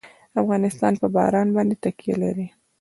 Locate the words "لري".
2.23-2.47